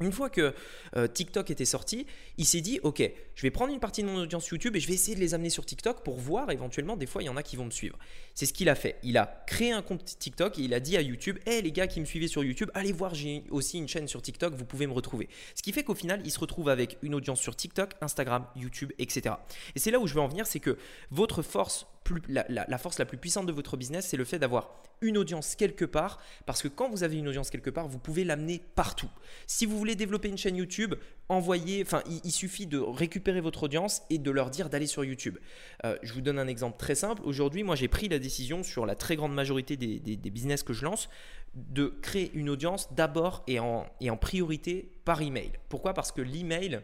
Une 0.00 0.12
fois 0.12 0.30
que 0.30 0.54
euh, 0.96 1.06
TikTok 1.06 1.50
était 1.50 1.64
sorti, 1.64 2.06
il 2.36 2.44
s'est 2.44 2.60
dit 2.60 2.80
ok, 2.82 3.02
je 3.34 3.42
vais 3.42 3.50
prendre 3.50 3.72
une 3.72 3.80
partie 3.80 4.02
de 4.02 4.08
mon 4.08 4.22
audience 4.22 4.46
YouTube 4.48 4.76
et 4.76 4.80
je 4.80 4.88
vais 4.88 4.94
essayer 4.94 5.14
de 5.14 5.20
les 5.20 5.34
amener 5.34 5.50
sur 5.50 5.66
TikTok 5.66 6.02
pour 6.04 6.18
voir 6.18 6.50
éventuellement 6.50 6.96
des 6.96 7.06
fois 7.06 7.22
il 7.22 7.26
y 7.26 7.28
en 7.28 7.36
a 7.36 7.42
qui 7.42 7.56
vont 7.56 7.64
me 7.64 7.70
suivre. 7.70 7.98
C'est 8.34 8.46
ce 8.46 8.52
qu'il 8.52 8.68
a 8.68 8.74
fait. 8.74 8.96
Il 9.02 9.16
a 9.16 9.44
créé 9.46 9.72
un 9.72 9.82
compte 9.82 10.18
TikTok 10.18 10.58
et 10.58 10.62
il 10.62 10.74
a 10.74 10.80
dit 10.80 10.96
à 10.96 11.00
YouTube 11.00 11.38
hé 11.46 11.62
les 11.62 11.72
gars 11.72 11.86
qui 11.86 12.00
me 12.00 12.04
suivaient 12.04 12.28
sur 12.28 12.44
YouTube, 12.44 12.70
allez 12.74 12.92
voir, 12.92 13.14
j'ai 13.14 13.44
aussi 13.50 13.78
une 13.78 13.88
chaîne 13.88 14.08
sur 14.08 14.22
TikTok, 14.22 14.54
vous 14.54 14.64
pouvez 14.64 14.86
me 14.86 14.92
retrouver. 14.92 15.28
Ce 15.54 15.62
qui 15.62 15.72
fait 15.72 15.82
qu'au 15.82 15.94
final, 15.94 16.20
il 16.24 16.30
se 16.30 16.38
retrouve 16.38 16.68
avec 16.68 16.98
une 17.02 17.14
audience 17.14 17.40
sur 17.40 17.56
TikTok, 17.56 17.94
Instagram, 18.00 18.46
YouTube, 18.56 18.92
etc. 18.98 19.34
Et 19.74 19.78
c'est 19.78 19.90
là 19.90 19.98
où 19.98 20.06
je 20.06 20.14
veux 20.14 20.20
en 20.20 20.28
venir, 20.28 20.46
c'est 20.46 20.60
que 20.60 20.78
votre 21.10 21.42
force 21.42 21.86
la, 22.28 22.78
force 22.78 22.98
la 22.98 23.04
plus 23.04 23.18
puissante 23.18 23.46
de 23.46 23.52
votre 23.52 23.76
business, 23.76 24.06
c'est 24.06 24.16
le 24.16 24.24
fait 24.24 24.38
d'avoir 24.38 24.82
une 25.00 25.16
audience 25.16 25.54
quelque 25.54 25.84
part, 25.84 26.18
parce 26.46 26.62
que 26.62 26.68
quand 26.68 26.88
vous 26.88 27.02
avez 27.02 27.16
une 27.16 27.28
audience 27.28 27.50
quelque 27.50 27.70
part, 27.70 27.88
vous 27.88 27.98
pouvez 27.98 28.24
l'amener 28.24 28.62
partout. 28.74 29.08
Si 29.46 29.66
vous 29.66 29.78
voulez 29.78 29.94
développer 29.94 30.28
une 30.28 30.38
chaîne 30.38 30.56
YouTube, 30.56 30.94
envoyez, 31.28 31.82
enfin, 31.82 32.02
il, 32.24 32.32
suffit 32.32 32.66
de 32.66 32.78
récupérer 32.78 33.40
votre 33.40 33.64
audience 33.64 34.02
et 34.10 34.18
de 34.18 34.30
leur 34.30 34.50
dire 34.50 34.68
d'aller 34.68 34.86
sur 34.86 35.04
YouTube. 35.04 35.38
Euh, 35.84 35.96
je 36.02 36.12
vous 36.12 36.20
donne 36.20 36.38
un 36.38 36.48
exemple 36.48 36.78
très 36.78 36.94
simple. 36.94 37.22
Aujourd'hui, 37.24 37.62
moi, 37.62 37.76
j'ai 37.76 37.88
pris 37.88 38.08
la 38.08 38.18
décision 38.18 38.62
sur 38.62 38.86
la 38.86 38.94
très 38.94 39.16
grande 39.16 39.34
majorité 39.34 39.76
des, 39.76 40.16
business 40.30 40.62
que 40.62 40.72
je 40.72 40.84
lance 40.84 41.08
de 41.54 41.86
créer 42.02 42.30
une 42.34 42.50
audience 42.50 42.92
d'abord 42.92 43.42
et 43.46 43.58
en, 43.58 43.86
et 44.00 44.10
en 44.10 44.16
priorité 44.16 44.92
par 45.04 45.22
email. 45.22 45.52
Pourquoi? 45.68 45.94
Parce 45.94 46.12
que 46.12 46.20
l'email 46.20 46.80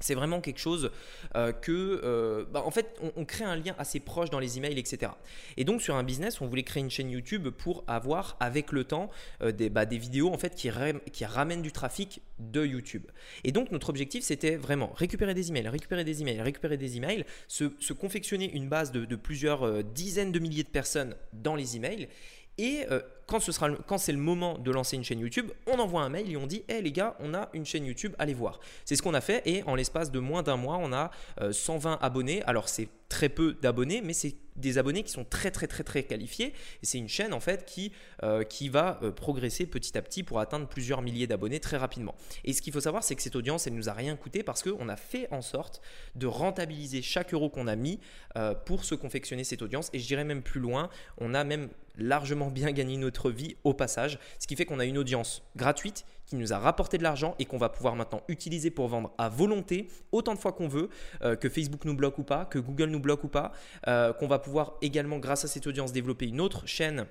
c'est 0.00 0.14
vraiment 0.14 0.40
quelque 0.40 0.58
chose 0.58 0.90
euh, 1.36 1.52
que, 1.52 2.00
euh, 2.02 2.44
bah, 2.50 2.62
en 2.64 2.70
fait, 2.70 2.98
on, 3.16 3.24
crée 3.24 3.44
un 3.44 3.56
lien 3.56 3.74
assez 3.78 4.00
proche 4.00 4.30
dans 4.30 4.38
les 4.38 4.56
emails, 4.56 4.78
etc. 4.78 5.12
Et 5.56 5.64
donc 5.64 5.82
sur 5.82 5.94
un 5.94 6.02
business, 6.02 6.40
on 6.40 6.46
voulait 6.46 6.62
créer 6.62 6.82
une 6.82 6.90
chaîne 6.90 7.10
YouTube 7.10 7.48
pour 7.50 7.84
avoir, 7.86 8.36
avec 8.40 8.72
le 8.72 8.84
temps, 8.84 9.10
euh, 9.42 9.52
des, 9.52 9.68
bah, 9.68 9.84
des, 9.84 9.98
vidéos 9.98 10.32
en 10.32 10.38
fait 10.38 10.54
qui, 10.54 10.70
ramènent 10.70 11.62
du 11.62 11.70
trafic 11.70 12.22
de 12.38 12.64
YouTube. 12.64 13.04
Et 13.44 13.52
donc 13.52 13.70
notre 13.70 13.90
objectif, 13.90 14.24
c'était 14.24 14.56
vraiment 14.56 14.92
récupérer 14.96 15.34
des 15.34 15.50
emails, 15.50 15.68
récupérer 15.68 16.04
des 16.04 16.22
emails, 16.22 16.40
récupérer 16.40 16.78
des 16.78 16.96
emails, 16.96 17.24
se, 17.46 17.92
confectionner 17.92 18.50
une 18.54 18.68
base 18.68 18.92
de, 18.92 19.16
plusieurs 19.16 19.84
dizaines 19.84 20.32
de 20.32 20.38
milliers 20.38 20.62
de 20.62 20.68
personnes 20.68 21.14
dans 21.34 21.54
les 21.54 21.76
emails 21.76 22.08
et 22.56 22.86
quand, 23.30 23.38
ce 23.38 23.52
sera, 23.52 23.70
quand 23.86 23.96
c'est 23.96 24.12
le 24.12 24.18
moment 24.18 24.58
de 24.58 24.72
lancer 24.72 24.96
une 24.96 25.04
chaîne 25.04 25.20
YouTube, 25.20 25.52
on 25.68 25.78
envoie 25.78 26.02
un 26.02 26.08
mail 26.08 26.30
et 26.30 26.36
on 26.36 26.48
dit 26.48 26.64
Hé 26.68 26.82
les 26.82 26.90
gars, 26.90 27.16
on 27.20 27.32
a 27.32 27.48
une 27.52 27.64
chaîne 27.64 27.86
YouTube, 27.86 28.12
allez 28.18 28.34
voir. 28.34 28.58
C'est 28.84 28.96
ce 28.96 29.02
qu'on 29.02 29.14
a 29.14 29.20
fait 29.20 29.40
et 29.46 29.62
en 29.62 29.76
l'espace 29.76 30.10
de 30.10 30.18
moins 30.18 30.42
d'un 30.42 30.56
mois, 30.56 30.78
on 30.78 30.92
a 30.92 31.12
120 31.52 31.92
euh, 31.92 31.96
abonnés. 32.00 32.42
Alors 32.42 32.68
c'est 32.68 32.88
très 33.08 33.28
peu 33.28 33.56
d'abonnés, 33.62 34.02
mais 34.02 34.12
c'est 34.14 34.34
des 34.56 34.78
abonnés 34.78 35.04
qui 35.04 35.12
sont 35.12 35.24
très 35.24 35.52
très 35.52 35.68
très 35.68 35.84
très 35.84 36.02
qualifiés 36.02 36.52
et 36.82 36.86
c'est 36.86 36.98
une 36.98 37.08
chaîne 37.08 37.32
en 37.32 37.40
fait 37.40 37.64
qui, 37.64 37.92
euh, 38.24 38.42
qui 38.42 38.68
va 38.68 38.98
euh, 39.02 39.10
progresser 39.10 39.64
petit 39.64 39.96
à 39.96 40.02
petit 40.02 40.22
pour 40.22 40.40
atteindre 40.40 40.66
plusieurs 40.66 41.00
milliers 41.00 41.28
d'abonnés 41.28 41.60
très 41.60 41.76
rapidement. 41.76 42.16
Et 42.44 42.52
ce 42.52 42.60
qu'il 42.62 42.72
faut 42.72 42.80
savoir, 42.80 43.04
c'est 43.04 43.14
que 43.14 43.22
cette 43.22 43.36
audience, 43.36 43.68
elle 43.68 43.74
nous 43.74 43.88
a 43.88 43.92
rien 43.92 44.16
coûté 44.16 44.42
parce 44.42 44.62
qu'on 44.62 44.88
a 44.88 44.96
fait 44.96 45.28
en 45.30 45.40
sorte 45.40 45.80
de 46.16 46.26
rentabiliser 46.26 47.00
chaque 47.00 47.32
euro 47.32 47.48
qu'on 47.48 47.68
a 47.68 47.76
mis 47.76 48.00
pour 48.64 48.84
se 48.84 48.94
confectionner 48.94 49.44
cette 49.44 49.62
audience. 49.62 49.90
Et 49.92 49.98
je 49.98 50.06
dirais 50.06 50.24
même 50.24 50.42
plus 50.42 50.60
loin, 50.60 50.88
on 51.18 51.34
a 51.34 51.44
même 51.44 51.68
largement 52.00 52.50
bien 52.50 52.72
gagné 52.72 52.96
notre 52.96 53.19
vie 53.28 53.56
au 53.64 53.74
passage, 53.74 54.18
ce 54.38 54.46
qui 54.46 54.56
fait 54.56 54.64
qu'on 54.64 54.78
a 54.78 54.84
une 54.84 54.98
audience 54.98 55.42
gratuite 55.56 56.06
qui 56.30 56.36
nous 56.36 56.52
a 56.52 56.58
rapporté 56.58 56.96
de 56.96 57.02
l'argent 57.02 57.34
et 57.40 57.44
qu'on 57.44 57.58
va 57.58 57.68
pouvoir 57.68 57.96
maintenant 57.96 58.22
utiliser 58.28 58.70
pour 58.70 58.86
vendre 58.86 59.12
à 59.18 59.28
volonté 59.28 59.88
autant 60.12 60.32
de 60.32 60.38
fois 60.38 60.52
qu'on 60.52 60.68
veut, 60.68 60.88
euh, 61.22 61.34
que 61.34 61.48
Facebook 61.48 61.84
nous 61.84 61.94
bloque 61.94 62.18
ou 62.18 62.22
pas, 62.22 62.44
que 62.44 62.60
Google 62.60 62.86
nous 62.86 63.00
bloque 63.00 63.24
ou 63.24 63.28
pas, 63.28 63.52
euh, 63.88 64.12
qu'on 64.12 64.28
va 64.28 64.38
pouvoir 64.38 64.74
également 64.80 65.18
grâce 65.18 65.44
à 65.44 65.48
cette 65.48 65.66
audience 65.66 65.92
développer 65.92 66.26
une 66.26 66.40
autre 66.40 66.66
chaîne 66.66 67.06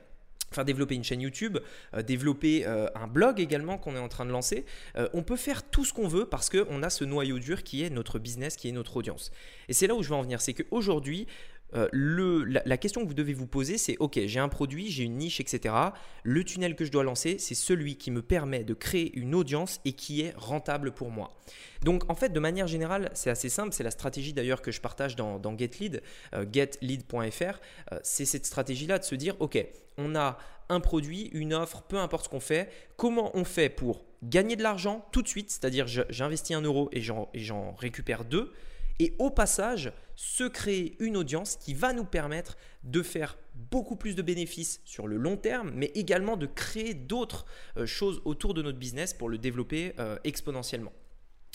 enfin 0.52 0.64
développer 0.64 0.96
une 0.96 1.04
chaîne 1.04 1.22
YouTube, 1.22 1.60
euh, 1.94 2.02
développer 2.02 2.66
un 2.66 3.06
blog 3.06 3.40
également 3.40 3.78
qu'on 3.78 3.96
est 3.96 4.00
en 4.00 4.08
train 4.08 4.26
de 4.26 4.32
lancer. 4.32 4.66
on 5.14 5.22
peut 5.22 5.36
faire 5.36 5.62
tout 5.62 5.86
ce 5.86 5.94
qu'on 5.94 6.08
veut 6.08 6.26
parce 6.26 6.50
qu'on 6.50 6.82
a 6.82 6.90
ce 6.90 7.04
noyau 7.04 7.38
dur 7.38 7.62
qui 7.62 7.84
est 7.84 7.92
notre 7.92 8.18
business, 8.18 8.56
qui 8.56 8.68
est 8.68 8.72
notre 8.72 8.98
audience. 8.98 9.32
Et 9.68 9.74
c'est 9.74 9.86
là 9.86 9.94
où 9.94 10.02
je 10.02 10.10
veux 10.10 10.16
en 10.16 10.24
venir, 10.24 10.42
c'est 10.42 10.56
qu'aujourd'hui, 10.56 11.28
euh, 11.76 11.88
le, 11.92 12.44
la, 12.44 12.78
question 12.78 13.02
que 13.02 13.08
vous 13.08 13.14
devez 13.14 13.34
vous 13.34 13.48
poser, 13.48 13.78
c'est 13.78 13.98
OK, 14.00 14.20
j'ai 14.26 14.40
un 14.40 14.50
produit, 14.50 14.90
j'ai 14.90 15.04
une 15.04 15.18
niche, 15.18 15.40
etc. 15.40 15.76
Le 16.24 16.44
tunnel 16.44 16.76
que 16.76 16.86
je 16.86 16.92
dois 16.92 17.04
lancer, 17.04 17.38
c'est 17.38 17.56
celui 17.56 17.96
qui 17.96 18.12
me 18.12 18.22
permet 18.22 18.64
de 18.64 18.74
créer 18.74 19.16
une 19.18 19.36
audience 19.36 19.80
et 19.86 19.94
qui 19.94 20.22
est 20.22 20.34
rentable 20.36 20.92
pour 20.92 21.12
moi. 21.12 21.38
Donc 21.84 22.10
en 22.10 22.16
fait, 22.16 22.30
de 22.30 22.40
manière 22.40 22.68
générale, 22.68 23.12
c'est 23.14 23.30
assez 23.30 23.50
simple. 23.50 23.74
C'est 23.74 23.84
la 23.84 23.92
stratégie 23.92 24.34
d'ailleurs 24.34 24.62
que 24.62 24.72
je 24.72 24.82
partage 24.82 25.16
dans, 25.16 25.40
GetLead, 25.58 26.02
euh, 26.34 26.46
getlead.fr. 26.52 27.60
Euh, 27.94 28.00
c'est 28.04 28.26
cette 28.26 28.46
stratégie-là 28.46 29.00
de 29.00 29.04
se 29.04 29.16
dire 29.16 29.36
OK, 29.40 29.64
on 29.98 30.16
a 30.16 30.38
un 30.70 30.80
produit, 30.80 31.30
une 31.34 31.54
offre, 31.54 31.82
peu 31.84 31.98
importe 31.98 32.26
ce 32.26 32.30
qu'on 32.30 32.40
fait, 32.40 32.70
comment 32.96 33.32
on 33.36 33.44
fait 33.44 33.70
pour 33.70 34.06
gagner 34.24 34.56
de 34.56 34.64
l'argent 34.64 35.06
tout 35.12 35.22
de 35.22 35.28
suite, 35.28 35.50
c'est-à-dire 35.50 35.88
j'investis 35.88 36.56
un 36.56 36.62
euro 36.62 36.90
et 36.92 37.02
j'en 37.02 37.76
récupère 37.76 38.26
deux 38.26 38.52
et 39.00 39.16
au 39.18 39.30
passage 39.30 39.92
se 40.16 40.44
créer 40.44 40.96
une 41.00 41.16
audience 41.16 41.56
qui 41.56 41.74
va 41.74 41.94
nous 41.94 42.04
permettre 42.04 42.58
de 42.84 43.02
faire 43.02 43.38
beaucoup 43.56 43.96
plus 43.96 44.16
de 44.16 44.22
bénéfices 44.22 44.82
sur 44.84 45.08
le 45.08 45.18
long 45.18 45.38
terme, 45.38 45.72
mais 45.74 45.92
également 45.96 46.38
de 46.38 46.46
créer 46.46 46.94
d'autres 46.94 47.46
euh, 47.78 47.86
choses 47.86 48.22
autour 48.26 48.54
de 48.54 48.62
notre 48.62 48.78
business 48.78 49.14
pour 49.14 49.30
le 49.30 49.38
développer 49.38 49.94
euh, 50.00 50.18
exponentiellement. 50.26 50.92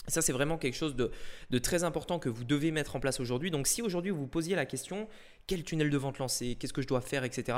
Ça, 0.07 0.21
c'est 0.21 0.33
vraiment 0.33 0.57
quelque 0.57 0.75
chose 0.75 0.95
de, 0.95 1.11
très 1.59 1.83
important 1.83 2.19
que 2.19 2.29
vous 2.29 2.43
devez 2.43 2.71
mettre 2.71 2.95
en 2.95 2.99
place 2.99 3.19
aujourd'hui. 3.19 3.49
Donc, 3.49 3.65
si 3.67 3.81
aujourd'hui 3.81 4.11
vous 4.11 4.21
vous 4.21 4.27
posiez 4.27 4.55
la 4.55 4.65
question, 4.65 5.07
quel 5.47 5.63
tunnel 5.63 5.89
de 5.89 5.97
vente 5.97 6.19
lancer, 6.19 6.55
qu'est-ce 6.55 6.73
que 6.73 6.81
je 6.81 6.87
dois 6.87 7.01
faire, 7.01 7.23
etc. 7.23 7.57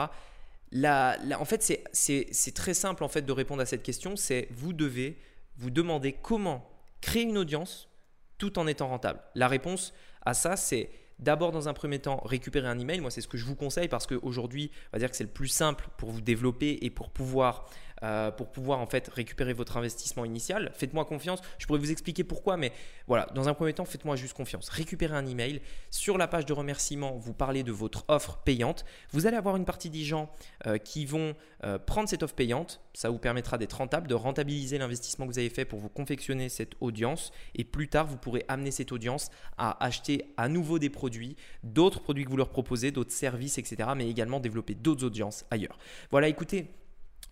en 0.73 1.45
fait, 1.45 1.87
c'est 1.91 2.53
très 2.53 2.73
simple 2.73 3.03
en 3.03 3.09
fait 3.09 3.23
de 3.23 3.31
répondre 3.31 3.61
à 3.61 3.65
cette 3.65 3.83
question. 3.83 4.15
C'est 4.15 4.47
vous 4.51 4.71
devez 4.71 5.17
vous 5.57 5.71
demander 5.71 6.13
comment 6.13 6.69
créer 7.01 7.23
une 7.23 7.37
audience 7.37 7.89
tout 8.37 8.59
en 8.59 8.67
étant 8.67 8.87
rentable 8.87 9.19
La 9.35 9.47
réponse 9.47 9.93
à 10.25 10.33
ça, 10.33 10.55
c'est 10.55 10.89
d'abord 11.19 11.51
dans 11.51 11.67
un 11.67 11.73
premier 11.73 11.99
temps 11.99 12.21
récupérer 12.25 12.67
un 12.67 12.77
email. 12.79 12.99
Moi, 12.99 13.11
c'est 13.11 13.21
ce 13.21 13.27
que 13.27 13.37
je 13.37 13.45
vous 13.45 13.55
conseille 13.55 13.87
parce 13.87 14.07
qu'aujourd'hui, 14.07 14.71
on 14.87 14.97
va 14.97 14.99
dire 14.99 15.09
que 15.09 15.15
c'est 15.15 15.23
le 15.23 15.29
plus 15.29 15.47
simple 15.47 15.87
pour 15.97 16.11
vous 16.11 16.21
développer 16.21 16.79
et 16.81 16.89
pour 16.89 17.09
pouvoir 17.09 17.69
euh, 18.03 18.31
pour 18.31 18.51
pouvoir 18.51 18.79
en 18.79 18.85
fait 18.85 19.09
récupérer 19.13 19.53
votre 19.53 19.77
investissement 19.77 20.25
initial. 20.25 20.71
Faites-moi 20.75 21.05
confiance. 21.05 21.41
Je 21.57 21.65
pourrais 21.65 21.79
vous 21.79 21.91
expliquer 21.91 22.23
pourquoi, 22.23 22.57
mais 22.57 22.71
voilà, 23.07 23.27
dans 23.33 23.49
un 23.49 23.53
premier 23.53 23.73
temps, 23.73 23.85
faites-moi 23.85 24.15
juste 24.15 24.33
confiance. 24.33 24.69
Récupérez 24.69 25.15
un 25.15 25.25
email. 25.25 25.61
Sur 25.89 26.17
la 26.17 26.27
page 26.27 26.45
de 26.45 26.53
remerciement, 26.53 27.17
vous 27.17 27.33
parlez 27.33 27.63
de 27.63 27.71
votre 27.71 28.05
offre 28.07 28.37
payante. 28.37 28.85
Vous 29.11 29.25
allez 29.25 29.37
avoir 29.37 29.55
une 29.55 29.65
partie 29.65 29.89
des 29.89 30.03
gens 30.03 30.29
euh, 30.67 30.77
qui 30.77 31.05
vont 31.05 31.35
euh, 31.63 31.79
prendre 31.79 32.07
cette 32.07 32.23
offre 32.23 32.35
payante. 32.35 32.81
Ça 32.93 33.09
vous 33.09 33.17
permettra 33.17 33.57
d'être 33.57 33.73
rentable, 33.73 34.07
de 34.07 34.15
rentabiliser 34.15 34.77
l'investissement 34.77 35.25
que 35.25 35.31
vous 35.31 35.39
avez 35.39 35.49
fait 35.49 35.65
pour 35.65 35.79
vous 35.79 35.89
confectionner 35.89 36.49
cette 36.49 36.73
audience. 36.81 37.31
Et 37.55 37.63
plus 37.63 37.89
tard, 37.89 38.05
vous 38.05 38.17
pourrez 38.17 38.45
amener 38.47 38.71
cette 38.71 38.91
audience 38.91 39.29
à 39.57 39.83
acheter 39.83 40.33
à 40.37 40.49
nouveau 40.49 40.79
des 40.79 40.89
produits, 40.89 41.35
d'autres 41.63 42.01
produits 42.01 42.25
que 42.25 42.29
vous 42.29 42.37
leur 42.37 42.49
proposez, 42.49 42.91
d'autres 42.91 43.11
services, 43.11 43.57
etc. 43.57 43.89
Mais 43.95 44.09
également 44.09 44.39
développer 44.39 44.75
d'autres 44.75 45.05
audiences 45.05 45.45
ailleurs. 45.51 45.77
Voilà, 46.11 46.27
écoutez. 46.27 46.71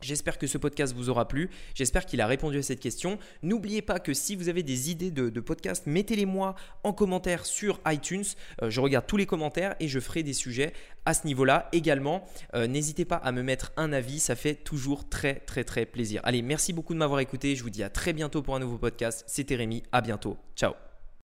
J'espère 0.02 0.38
que 0.38 0.48
ce 0.48 0.58
podcast 0.58 0.94
vous 0.94 1.10
aura 1.10 1.28
plu. 1.28 1.50
J'espère 1.74 2.06
qu'il 2.06 2.22
a 2.22 2.28
répondu 2.28 2.58
à 2.58 2.64
cette 2.64 2.80
question. 2.80 3.18
N'oubliez 3.44 3.82
pas 3.82 4.00
que 4.00 4.14
si 4.14 4.36
vous 4.36 4.50
avez 4.50 4.64
des 4.64 4.92
idées 4.92 5.12
de, 5.12 5.40
podcast, 5.40 5.84
mettez-les 5.86 6.26
moi 6.26 6.56
en 6.84 6.94
commentaire 6.94 7.46
sur 7.46 7.80
iTunes. 7.88 8.24
Euh, 8.62 8.70
je 8.70 8.82
regarde 8.82 9.06
tous 9.08 9.18
les 9.18 9.26
commentaires 9.26 9.76
et 9.80 9.88
je 9.88 10.00
ferai 10.00 10.24
des 10.24 10.34
sujets 10.34 10.74
à 11.06 11.14
ce 11.14 11.26
niveau-là 11.28 11.70
également. 11.72 12.26
Euh, 12.56 12.68
n'hésitez 12.68 13.06
pas 13.06 13.18
à 13.18 13.32
me 13.32 13.44
mettre 13.44 13.72
un 13.78 13.94
avis, 13.94 14.20
ça 14.20 14.36
fait 14.36 14.56
toujours 14.56 15.08
très 15.08 15.36
très 15.36 15.64
très 15.64 15.86
plaisir. 15.86 16.22
Allez, 16.24 16.42
merci 16.42 16.74
beaucoup 16.74 16.94
de 16.94 17.00
m'avoir 17.00 17.20
écouté. 17.20 17.56
Je 17.56 17.64
vous 17.64 17.70
dis 17.70 17.84
à 17.84 17.90
très 17.90 18.14
bientôt 18.14 18.42
pour 18.42 18.56
un 18.56 18.60
nouveau 18.60 18.78
podcast. 18.78 19.24
C'était 19.28 19.56
Rémi, 19.56 19.84
à 19.92 20.02
bientôt. 20.02 20.38
Ciao 20.56 20.85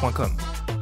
.com 0.00 0.77